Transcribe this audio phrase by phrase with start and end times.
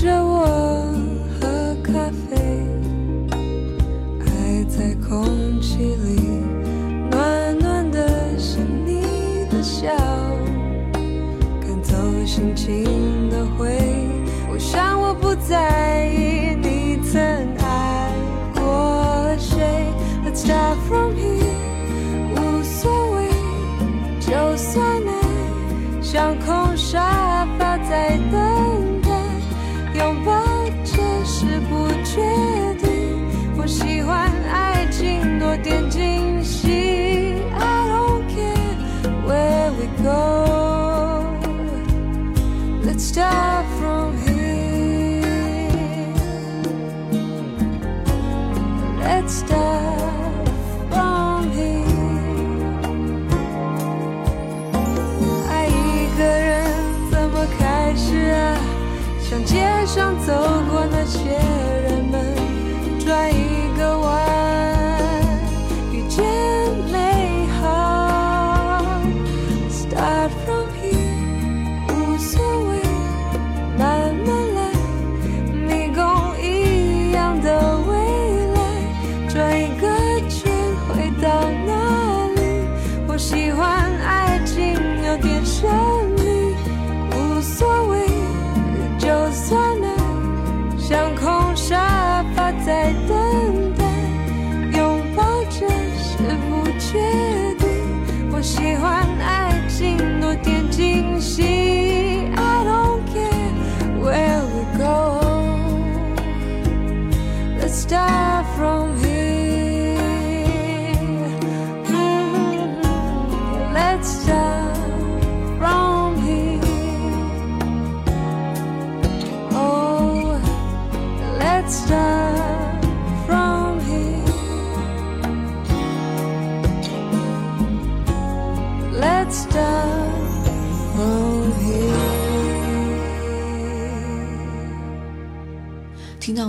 [0.00, 0.46] 着我
[1.40, 1.92] 喝咖
[2.30, 2.36] 啡，
[4.20, 6.40] 爱在空气里
[7.10, 9.00] 暖暖的是你
[9.50, 9.90] 的笑，
[11.60, 12.84] 赶走心情
[13.28, 13.76] 的灰。
[14.52, 16.17] 我想我不在意
[60.28, 60.57] 上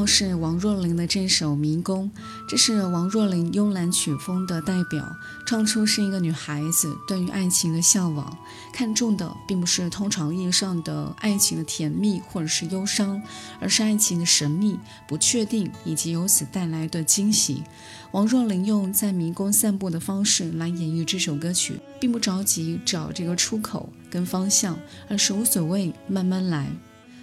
[0.06, 2.12] 是王若琳的这首《迷宫》，
[2.48, 5.16] 这是王若琳慵懒曲风的代表，
[5.46, 8.38] 唱出是一个女孩子对于爱情的向往，
[8.74, 13.22] 看重的并不是通常意义上的爱情的甜蜜或者是忧伤，
[13.60, 14.78] 而是爱情的神秘、
[15.08, 17.64] 不确定以及由此带来的惊喜。
[18.12, 24.78] 王若琳用在迷宫散步的方式来演绎这首歌曲，并不着急找这个出口跟方向，
[25.08, 26.72] 而是无所谓，慢慢来。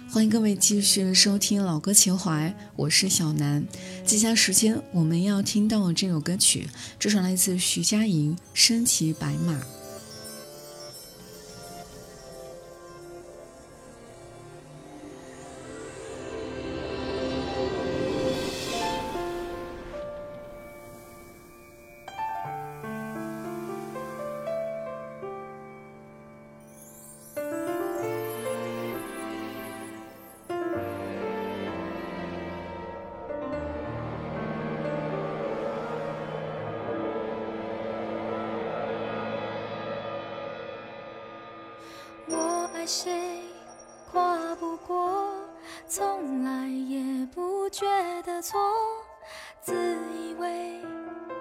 [0.09, 3.63] 欢迎各位继续收听老歌情怀，我是小南。
[4.05, 9.53] 接下来时间我们要听到这首歌曲，这首来自徐佳莹《身骑白马》。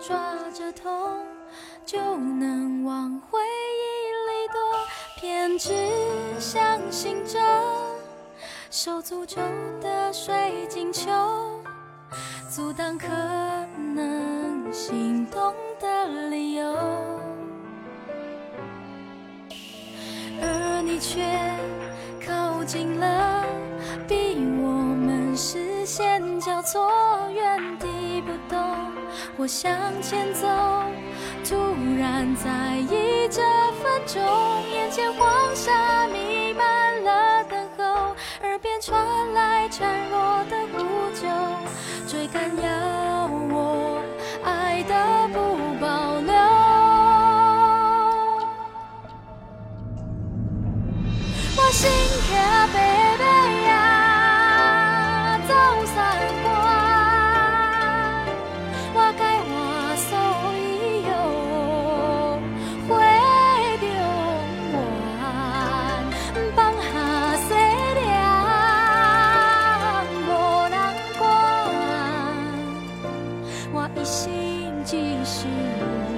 [0.06, 0.14] 抓
[0.54, 1.26] 着痛
[1.84, 4.60] 就能往回忆里躲，
[5.16, 5.72] 偏执
[6.38, 7.40] 相信着
[8.70, 9.42] 手诅咒
[9.82, 11.10] 的水晶球，
[12.48, 13.08] 阻挡可
[13.94, 16.72] 能心动的理由。
[20.40, 21.20] 而你却
[22.24, 23.44] 靠近了，
[24.06, 26.88] 逼我们视线交错，
[27.34, 27.95] 原地。
[29.38, 30.48] 我向前走，
[31.44, 31.54] 突
[31.98, 33.42] 然在意这
[33.82, 34.22] 分钟，
[34.72, 37.84] 眼前黄沙弥漫了等候，
[38.42, 38.98] 耳边传
[39.34, 40.78] 来孱弱的呼
[41.14, 41.28] 救，
[42.08, 43.25] 追赶要
[73.96, 76.15] 一心即是。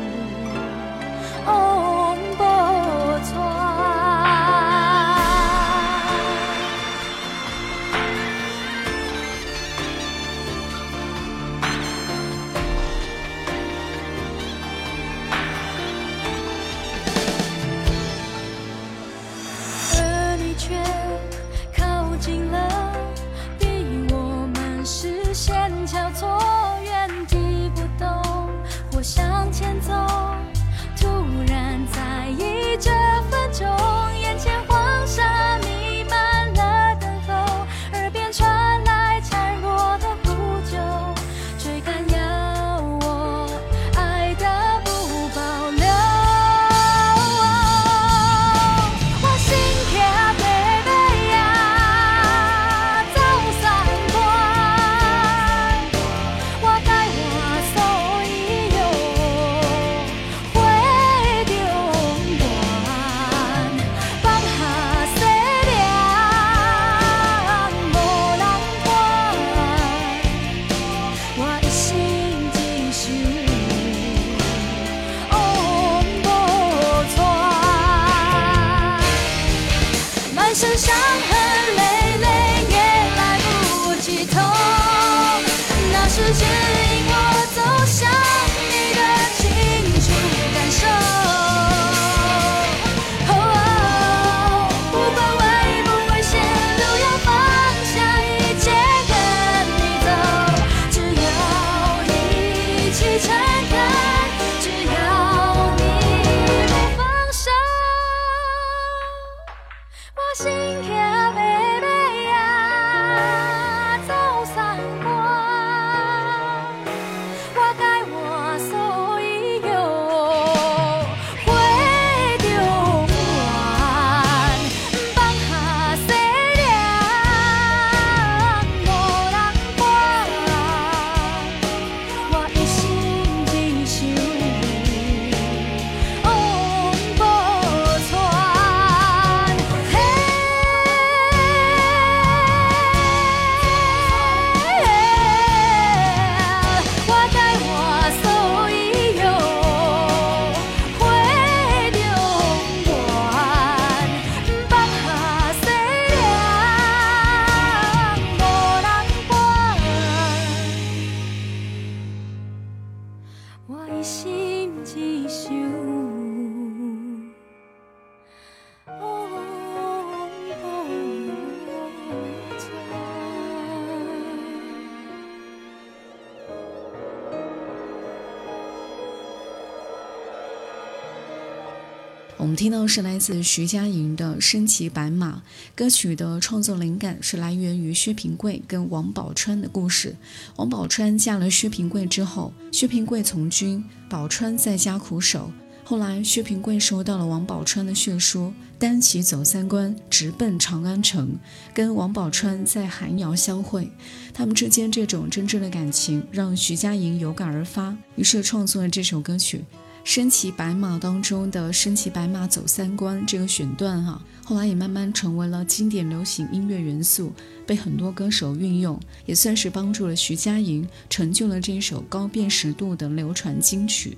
[182.58, 185.36] 听到是来自徐佳莹的《身骑白马》
[185.76, 190.16] 歌曲的创作灵感是来源于薛平贵跟王宝钏的故事。
[190.56, 195.52] 王宝钏嫁了薛平贵之后，薛平贵从军，宝钏在家苦守。
[195.84, 201.38] 后来薛平贵收到了王宝钏的血书，单骑走三关，直奔长安城，
[201.72, 203.88] 跟王宝钏在寒窑相会。
[204.34, 209.64] 他们之间这种真挚的感情让徐佳莹有感而发，于是创作了这首歌曲。
[210.08, 217.30] 身骑白马当中的“身骑白马走三关”这个选段哈，后来也慢慢成为了经典流行音乐元素，
[217.66, 224.16] 被很多歌手运用，也算是帮助了徐佳莹成就了这首高辨识度的流传金曲。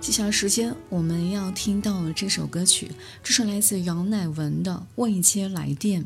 [0.00, 2.90] 接下来时间我们要听到的这首歌曲，
[3.22, 6.04] 这是来自杨乃文的《未接来电》。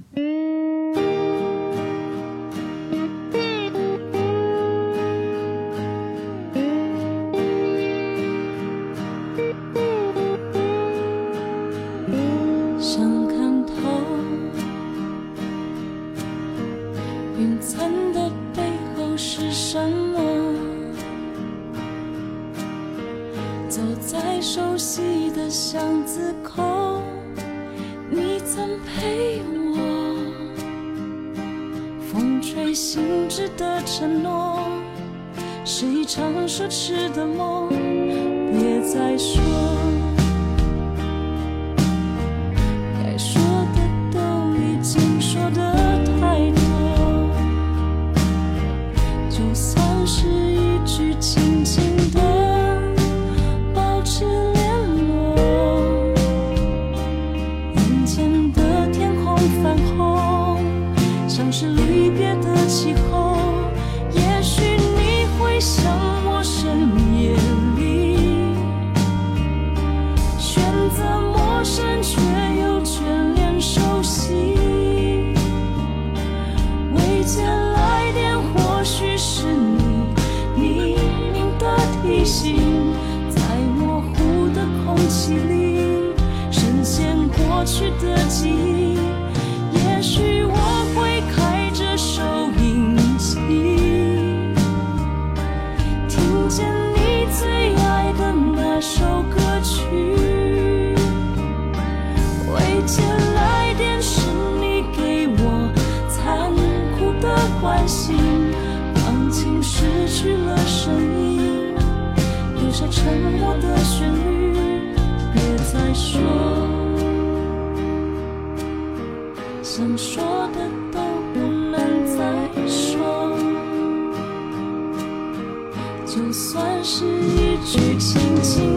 [126.10, 128.69] 就算是一句轻轻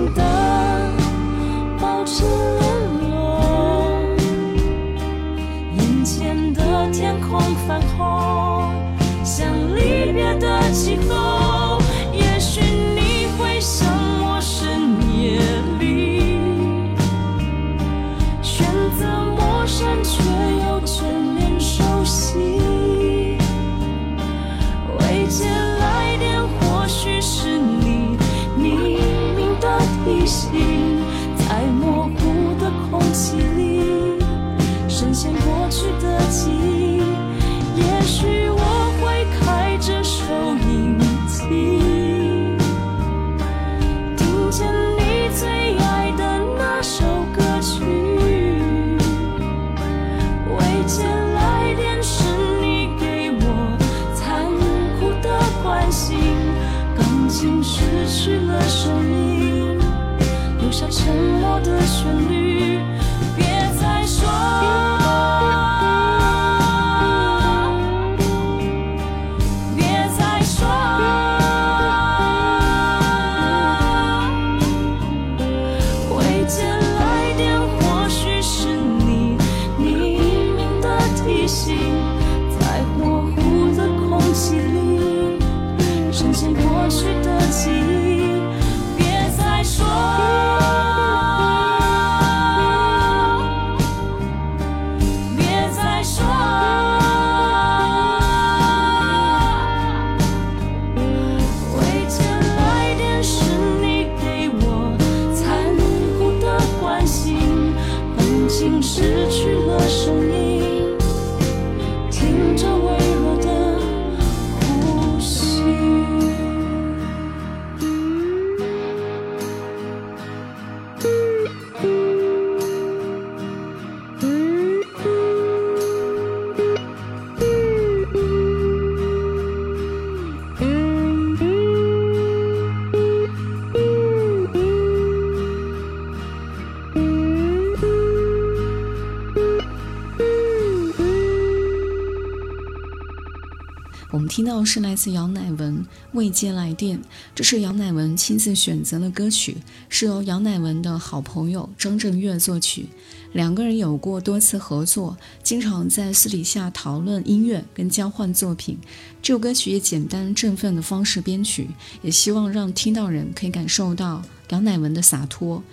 [144.14, 145.76] 我们听到是来自杨乃文
[146.12, 147.00] 《未接来电》，
[147.34, 149.58] 这是杨乃文亲自选择的歌曲，
[149.90, 152.86] 是由杨乃文的好朋友张震岳作曲。
[153.32, 158.78] 两个人有过多次合作，经常在私底下讨论音乐跟交换作品。
[159.20, 161.72] 这首歌曲以简单振奋的方式编曲，
[162.04, 165.64] 也希望让听到人可以感受到杨乃文的洒脱，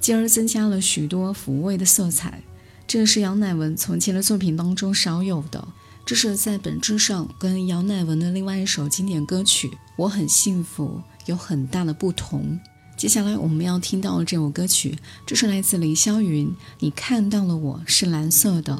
[0.00, 2.42] 进而增加了许多抚慰的色彩。
[2.86, 5.68] 这是杨乃文从前的作品当中少有的。
[6.04, 12.58] 这是在本质上跟姚乃文的另外一首经典歌曲《我很幸福》有很大的不同。
[12.96, 16.48] 接下来我们要听到的这首歌曲，这是来自林霄云，
[16.80, 18.74] 《你看到了我是蓝色的》。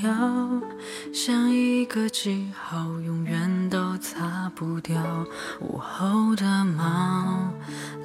[0.00, 0.48] 线条
[1.12, 4.96] 像一个记号，永远都擦不掉。
[5.60, 7.52] 午后的猫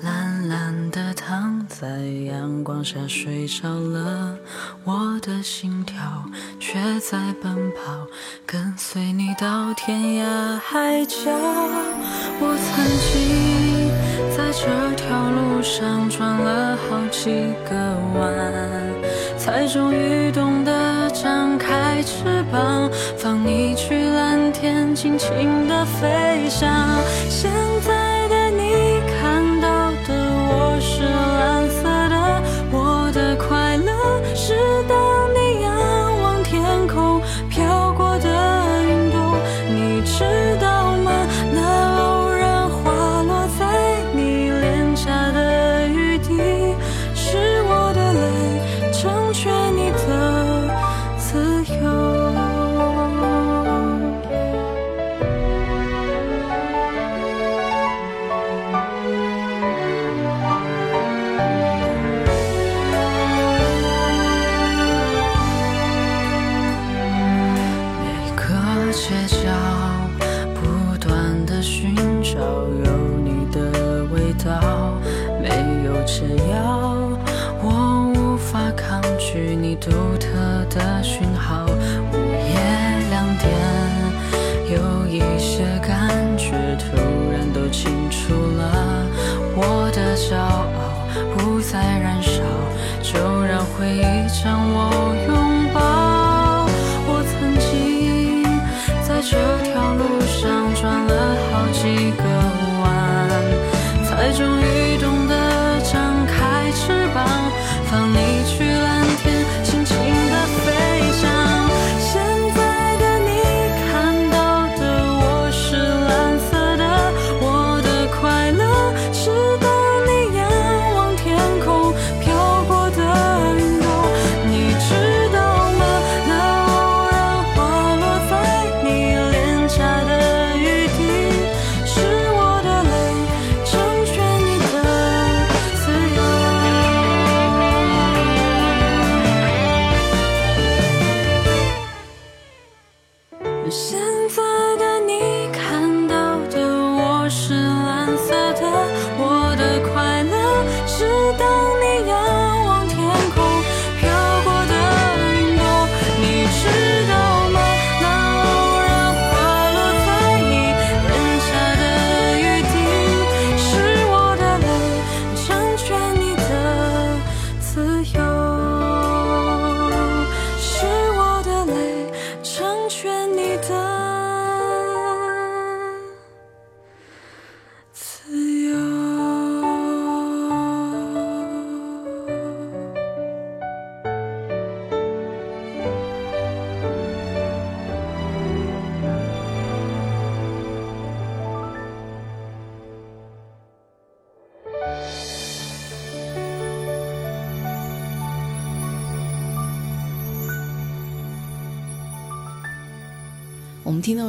[0.04, 1.88] 懒懒地躺在
[2.26, 4.38] 阳光下睡着了，
[4.84, 5.96] 我的心跳
[6.60, 8.06] 却在奔跑，
[8.46, 11.16] 跟随你到天涯海角。
[12.42, 13.90] 我曾经
[14.36, 20.75] 在这条路上转了好几个弯，才终于懂得
[21.68, 26.70] 开翅膀，放你去蓝天，尽情的飞翔。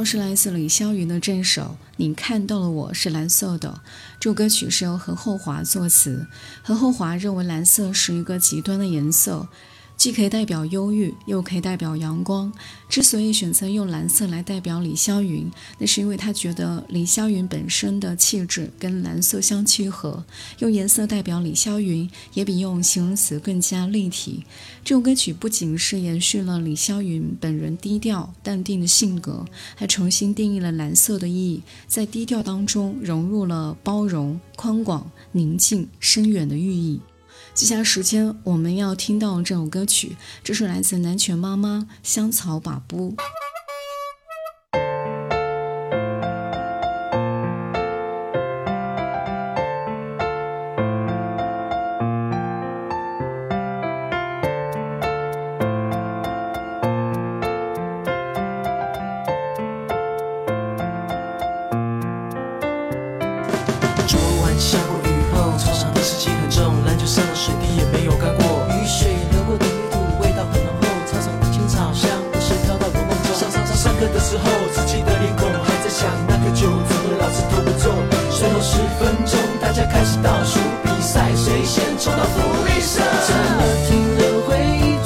[0.09, 1.61] 是来自李霄云的这首
[1.97, 3.81] 《你看到了我是蓝色的》。
[4.21, 6.27] 这首歌曲是由何厚华作词。
[6.63, 9.49] 何厚华认为蓝色是一个极端的颜色，
[9.97, 12.53] 既可以代表忧郁，又可以代表阳光。
[12.87, 20.23] 之所以选择用蓝色来代表李霄云，那是因为他觉得李霄云本身的气质跟蓝色相契合。
[20.59, 24.45] 用颜色代表李霄云，也比用形容词更加立体。
[24.83, 29.43] 这首歌曲不仅是延续了李霄云本人低调淡定的性格，
[29.75, 37.01] 还重新定义了蓝色的意义，在低调当中融入了包容、宽广、宁静、深远的寓意。
[37.57, 43.15] 接下来时间，我们要听到这首歌曲，这是来自南拳妈妈《香草把布》。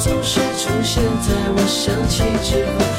[0.02, 2.91] 总是出现在我想起之后。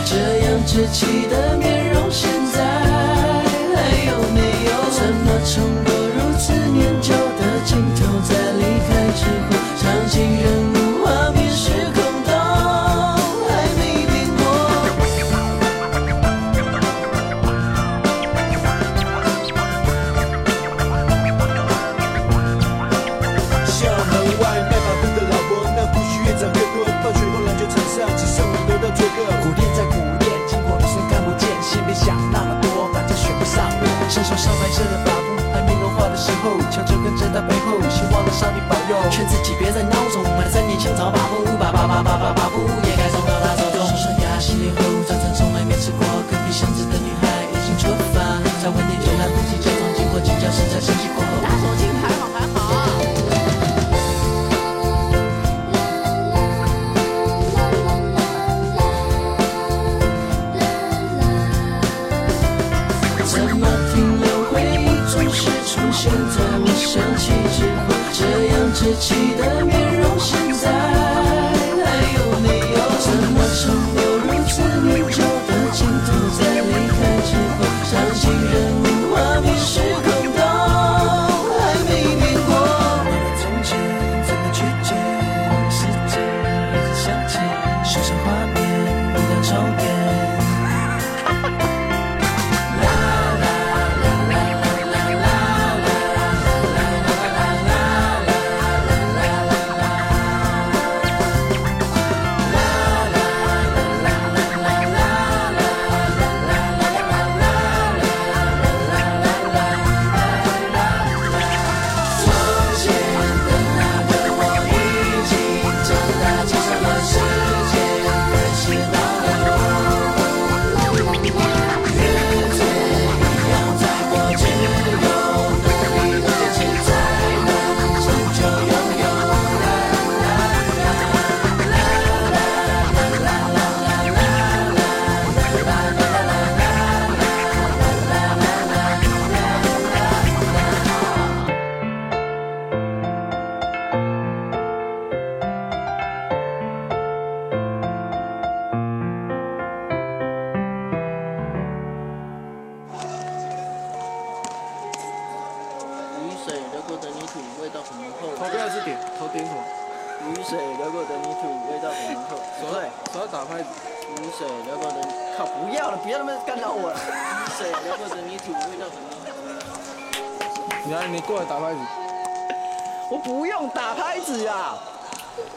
[68.83, 69.92] 时期的面。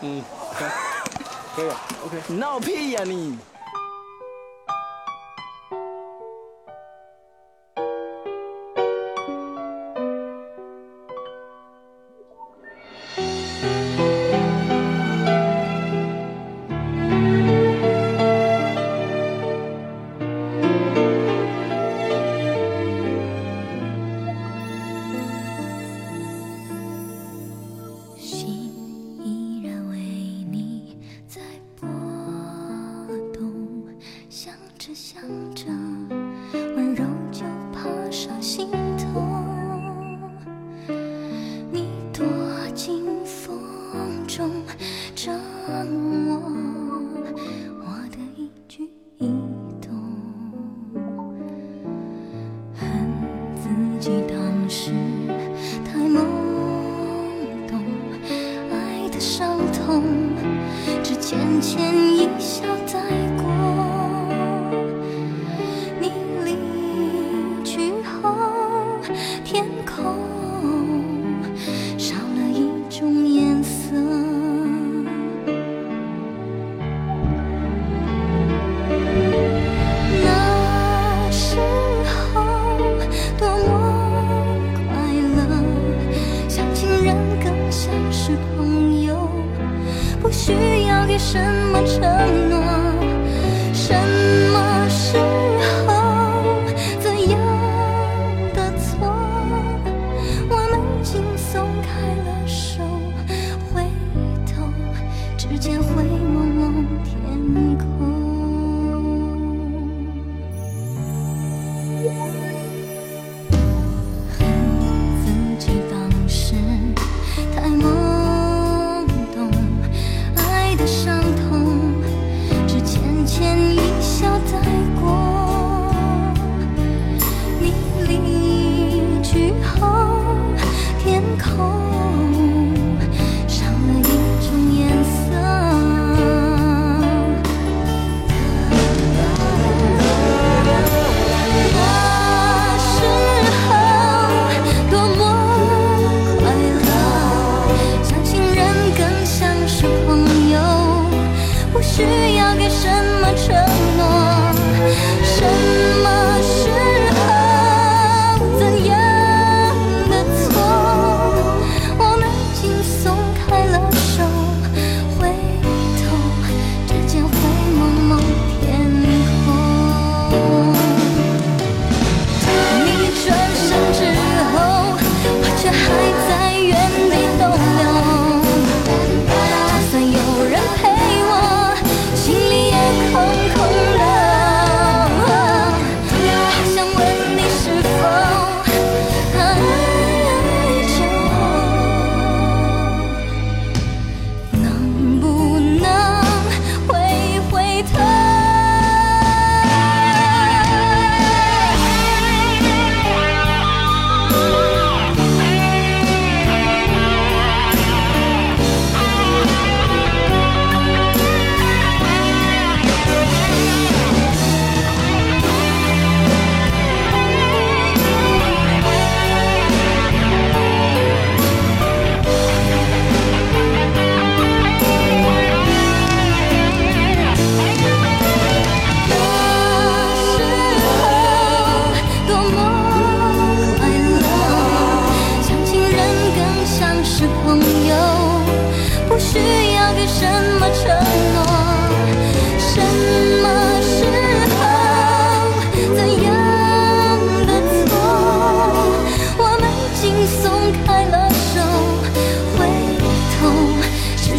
[0.03, 0.23] 嗯，
[1.55, 2.23] 可以了，OK。
[2.29, 3.03] 你闹屁呀！
[3.05, 3.39] 你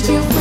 [0.06, 0.37] you.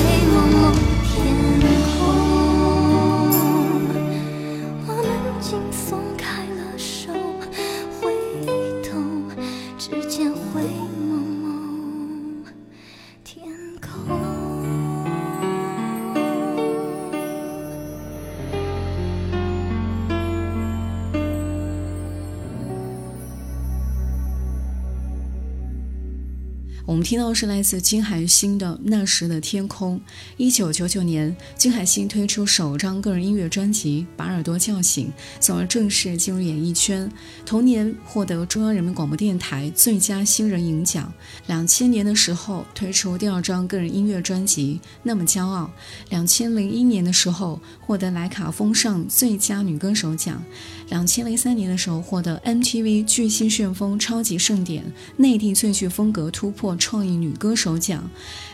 [27.06, 29.96] 听到是来自金海心的《那时的天空》。
[30.36, 35.06] 一九九九年，金海心推出首张个人音乐专辑《把耳朵叫醒》，
[35.38, 37.08] 从而正式进入演艺圈。
[37.44, 41.12] 同年获得中央人民广播电台最佳新人银奖。
[41.46, 45.70] 两千年的时候推出第二张个人音乐专辑《那么骄傲》。
[46.10, 50.42] 两千零一年的时候获得莱卡风尚最佳女歌手奖。
[50.88, 54.84] 两千零三年的时候获得 MTV 巨星旋风超级盛典
[55.16, 58.08] 内地最具风格突破创意女歌手奖。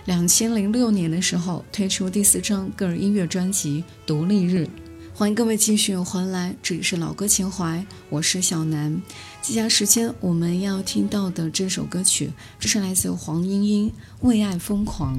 [0.06, 4.58] 两千零六年的时候推出第四张个人音乐专辑《独立日》。
[5.14, 9.00] 欢迎各位继续回来，这里是老歌情怀，我是小南。
[9.42, 13.90] 接下来时间我们要听到的这首歌曲，这是来自黄莺莺
[14.22, 15.18] 《为爱疯狂》。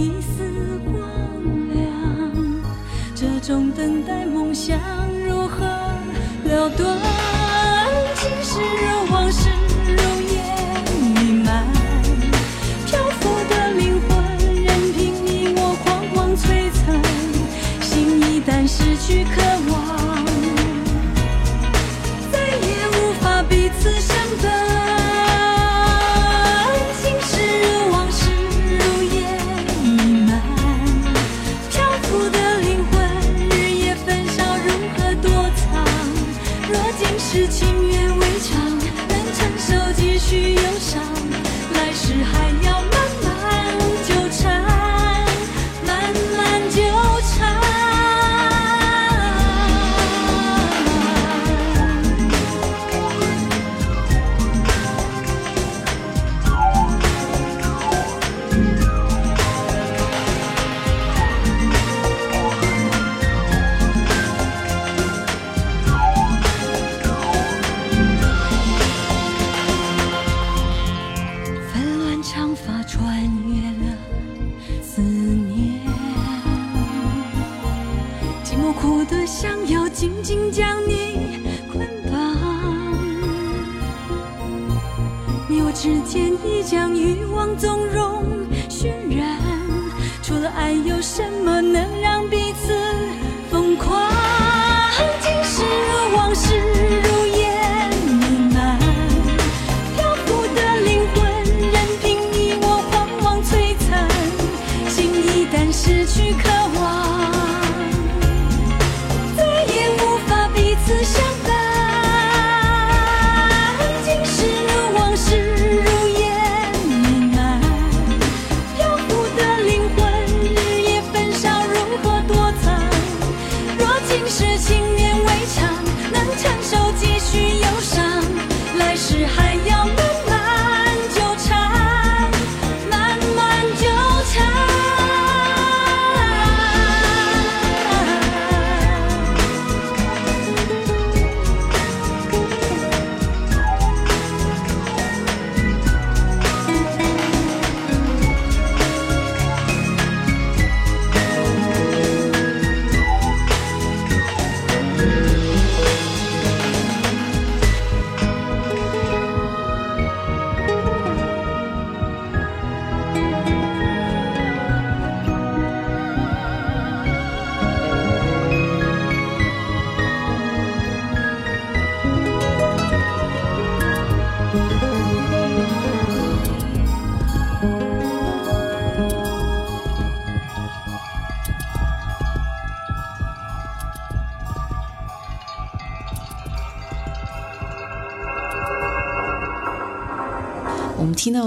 [0.00, 0.98] 一丝光
[1.74, 1.92] 亮，
[3.14, 4.78] 这种等待梦想
[5.28, 5.66] 如何
[6.44, 7.29] 了断？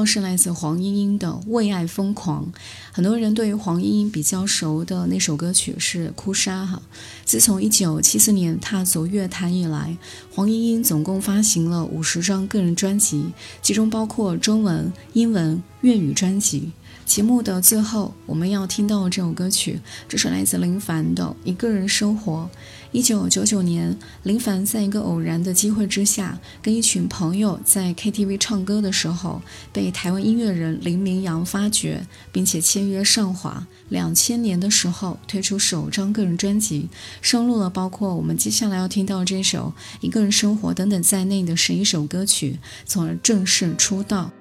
[0.05, 2.45] 是来自黄莺莺的《为爱疯狂》。
[2.91, 6.81] 很多人对于黄莺莺比较熟的那首歌曲是《哭砂》哈。
[7.25, 9.97] 自从1974年踏足乐坛以来，
[10.33, 13.25] 黄莺莺总共发行了五十张个人专辑，
[13.61, 16.71] 其中包括中文、英文、粤语专辑。
[17.05, 22.49] 节目的最后，我们要听到这首歌曲，这是来自林凡的《一个人生活》。
[22.91, 33.67] 一九九九年，林凡在一个偶然的机会之下，跟一群朋友在 KTV 唱歌的时候，被台湾音乐人林明阳发掘，并且签约上华。
[33.89, 36.87] 两千年的时候，推出首张个人专辑，
[37.21, 44.31] 收录了包括我们接下来要听到这首《一个人生活》等等在内的十一首歌曲，从而正式出道。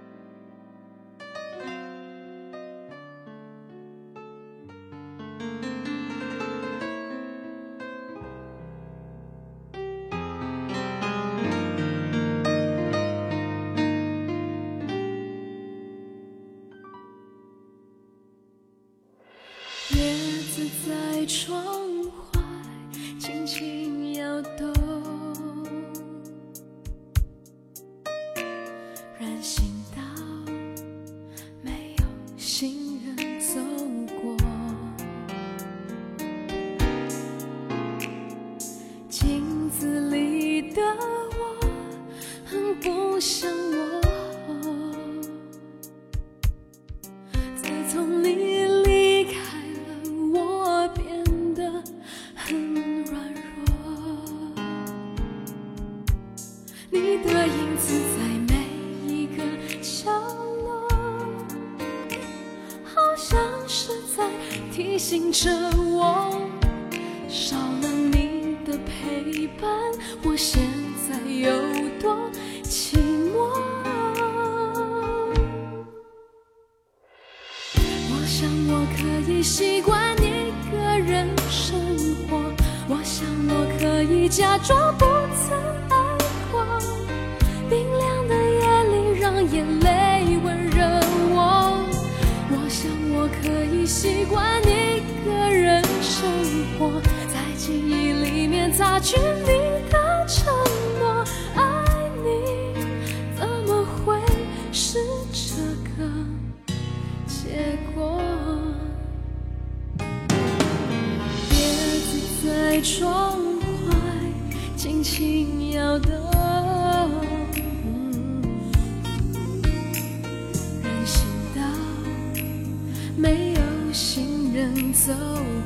[124.92, 125.12] 走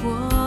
[0.03, 0.46] 过。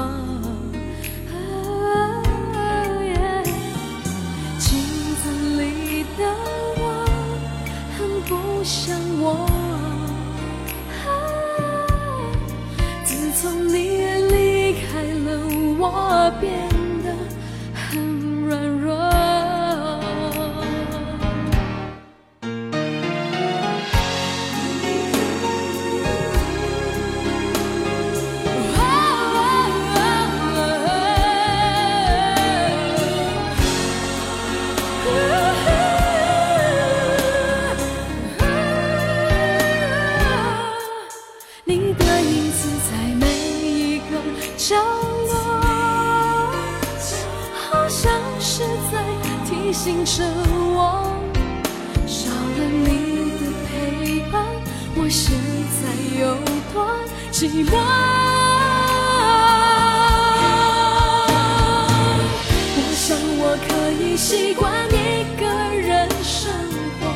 [65.29, 66.51] 一个人生
[66.99, 67.07] 活，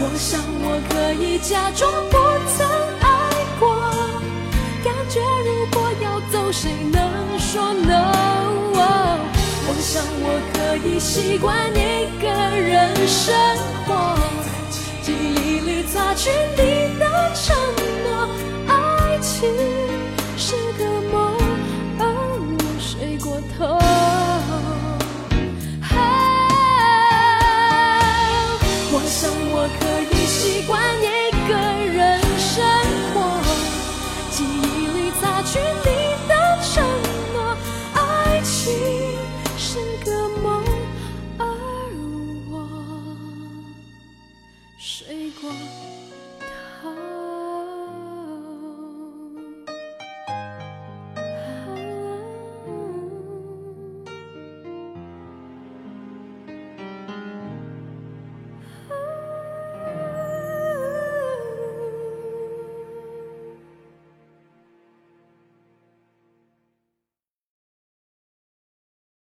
[0.00, 2.16] 我想我可以假装不
[2.56, 2.66] 曾
[3.00, 3.06] 爱
[3.60, 3.68] 过，
[4.82, 8.12] 感觉如果要走，谁能说 no
[9.66, 13.34] 我想我可以习惯一个人生
[13.86, 14.18] 活，
[15.02, 17.04] 记忆里擦去你的
[17.34, 17.54] 承
[18.04, 18.28] 诺，
[18.66, 19.67] 爱情。